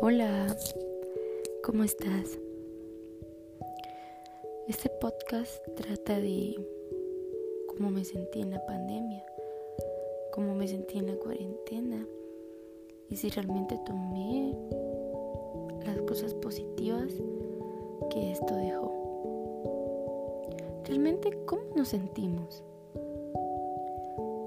Hola, 0.00 0.56
¿cómo 1.62 1.84
estás? 1.84 2.38
Este 4.66 4.88
podcast 5.02 5.62
trata 5.76 6.18
de 6.18 6.56
cómo 7.66 7.90
me 7.90 8.06
sentí 8.06 8.40
en 8.40 8.52
la 8.52 8.64
pandemia, 8.64 9.22
cómo 10.32 10.54
me 10.54 10.66
sentí 10.66 10.96
en 10.98 11.08
la 11.08 11.16
cuarentena 11.16 12.06
y 13.10 13.16
si 13.16 13.28
realmente 13.28 13.78
tomé 13.84 14.56
las 15.84 16.00
cosas 16.02 16.32
positivas 16.32 17.12
que 18.10 18.32
esto 18.32 18.54
dejó. 18.54 18.92
Realmente, 20.86 21.36
¿cómo 21.44 21.64
nos 21.76 21.88
sentimos? 21.88 22.62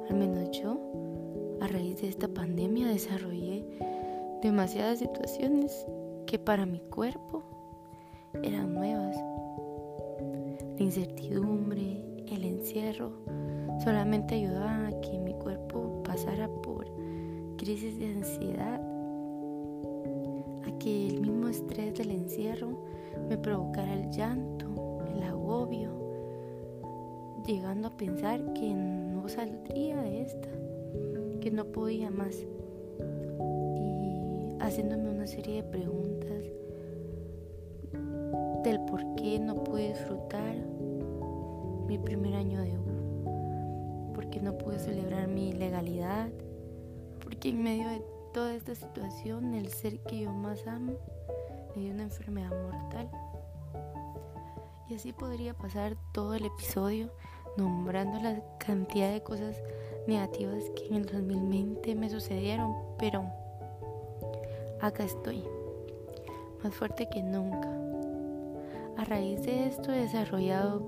Al 0.10 0.16
menos 0.16 0.50
yo, 0.52 0.80
a 1.62 1.68
raíz 1.68 2.02
de 2.02 2.08
esta 2.08 2.28
pandemia, 2.28 2.88
desarrollé 2.88 3.64
demasiadas 4.42 5.00
situaciones 5.00 5.86
que 6.26 6.38
para 6.38 6.66
mi 6.66 6.80
cuerpo 6.80 7.44
eran 8.44 8.74
nuevas. 8.74 9.16
La 10.78 10.84
incertidumbre, 10.84 12.04
el 12.28 12.44
encierro, 12.44 13.12
solamente 13.84 14.36
ayudaban 14.36 14.86
a 14.86 15.02
que 15.02 15.18
mi 15.20 15.34
cuerpo 15.34 16.04
pasara 16.04 16.48
por 16.48 16.86
crisis 17.58 17.98
de 17.98 18.08
ansiedad, 18.08 18.82
a 20.66 20.80
que 20.80 21.08
el 21.08 21.22
mismo 21.22 21.48
estrés 21.48 21.96
del 21.96 22.12
encierro 22.12 22.78
me 23.30 23.38
provocara 23.38 23.94
el 23.94 24.10
llanto, 24.12 25.04
el 25.16 25.24
agobio, 25.24 25.92
llegando 27.46 27.88
a 27.88 27.98
pensar 27.98 28.54
que 28.54 28.74
no 28.74 29.28
saldría 29.28 30.02
de 30.02 30.22
esta, 30.22 30.50
que 31.42 31.50
no 31.50 31.66
podía 31.66 32.12
más 32.12 32.46
haciéndome 34.60 35.10
una 35.10 35.28
serie 35.28 35.62
de 35.62 35.64
preguntas 35.64 36.44
del 38.64 38.80
por 38.86 39.16
qué 39.16 39.40
no 39.40 39.64
pude 39.64 39.90
disfrutar 39.90 40.56
mi 41.88 41.98
primer 41.98 42.36
año 42.36 42.62
de 42.62 42.78
U, 42.78 44.12
por 44.14 44.30
qué 44.30 44.42
no 44.42 44.58
pude 44.58 44.80
celebrar 44.80 45.28
mi 45.28 45.54
legalidad, 45.54 46.30
porque 47.24 47.50
en 47.50 47.64
medio 47.64 47.88
de 47.88 48.02
toda 48.34 48.54
esta 48.54 48.76
situación 48.76 49.54
el 49.54 49.70
ser 49.70 50.00
que 50.02 50.20
yo 50.22 50.34
más 50.34 50.66
amo 50.68 50.94
me 51.76 51.84
dio 51.84 51.94
una 51.94 52.04
enfermedad 52.04 52.50
mortal. 52.50 53.10
Y 54.90 54.96
así 54.96 55.14
podría 55.14 55.54
pasar 55.54 55.98
todo 56.14 56.34
el 56.36 56.46
episodio 56.46 57.12
nombrando 57.58 58.20
la 58.20 58.42
cantidad 58.60 59.12
de 59.12 59.22
cosas 59.22 59.62
negativas 60.08 60.64
que 60.76 60.88
en 60.88 60.96
el 60.96 61.06
2020 61.06 61.96
me 61.96 62.10
sucedieron, 62.10 62.76
pero 62.98 63.26
acá 64.82 65.04
estoy, 65.04 65.44
más 66.64 66.74
fuerte 66.74 67.08
que 67.10 67.24
nunca. 67.24 67.70
A 68.98 69.04
raíz 69.06 69.44
de 69.44 69.68
esto 69.68 69.92
he 69.92 70.02
desarrollado 70.02 70.86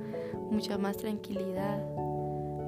mucha 0.50 0.78
más 0.78 0.98
tranquilidad. 0.98 1.80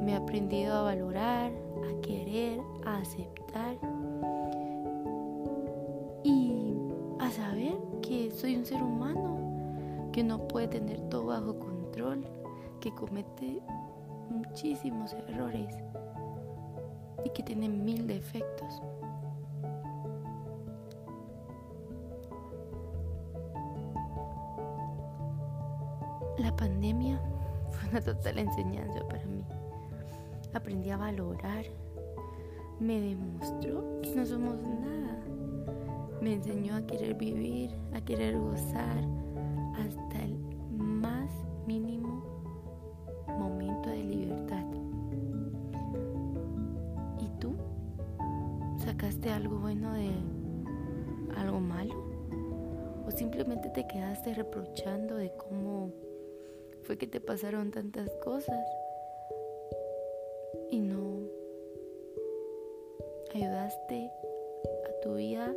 Me 0.01 0.13
he 0.13 0.15
aprendido 0.15 0.75
a 0.75 0.83
valorar, 0.83 1.51
a 1.51 2.01
querer, 2.01 2.59
a 2.85 2.97
aceptar 2.97 3.77
y 6.23 6.73
a 7.19 7.29
saber 7.31 7.75
que 8.01 8.31
soy 8.31 8.55
un 8.55 8.65
ser 8.65 8.81
humano 8.81 10.09
que 10.11 10.23
no 10.23 10.47
puede 10.47 10.67
tener 10.67 10.99
todo 11.09 11.27
bajo 11.27 11.57
control, 11.57 12.25
que 12.79 12.93
comete 12.93 13.61
muchísimos 14.29 15.13
errores 15.13 15.75
y 17.23 17.29
que 17.29 17.43
tiene 17.43 17.69
mil 17.69 18.07
defectos. 18.07 18.81
La 26.41 26.55
pandemia 26.55 27.21
fue 27.69 27.89
una 27.91 28.01
total 28.01 28.39
enseñanza 28.39 29.07
para 29.07 29.23
mí. 29.25 29.45
Aprendí 30.55 30.89
a 30.89 30.97
valorar. 30.97 31.65
Me 32.79 32.99
demostró 32.99 34.01
que 34.01 34.15
no 34.15 34.25
somos 34.25 34.55
nada. 34.59 35.19
Me 36.19 36.33
enseñó 36.33 36.75
a 36.77 36.81
querer 36.81 37.13
vivir, 37.13 37.75
a 37.93 38.01
querer 38.01 38.39
gozar 38.39 39.03
hasta 39.75 40.23
el 40.23 40.35
más 40.71 41.29
mínimo 41.67 42.23
momento 43.27 43.89
de 43.89 44.03
libertad. 44.03 44.65
¿Y 47.19 47.27
tú? 47.39 47.53
¿Sacaste 48.77 49.31
algo 49.31 49.59
bueno 49.59 49.93
de 49.93 50.09
algo 51.37 51.59
malo? 51.59 51.93
¿O 53.05 53.11
simplemente 53.11 53.69
te 53.69 53.85
quedaste 53.85 54.33
reprochando 54.33 55.17
de 55.17 55.31
cómo 55.37 55.91
que 56.97 57.07
te 57.07 57.21
pasaron 57.21 57.71
tantas 57.71 58.09
cosas 58.23 58.65
y 60.69 60.79
no 60.79 61.27
ayudaste 63.33 64.11
a 64.85 65.01
tu 65.01 65.15
vida 65.15 65.55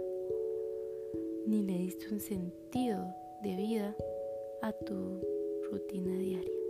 ni 1.46 1.62
le 1.62 1.78
diste 1.78 2.08
un 2.12 2.20
sentido 2.20 3.14
de 3.42 3.56
vida 3.56 3.96
a 4.62 4.72
tu 4.72 5.20
rutina 5.70 6.16
diaria. 6.16 6.63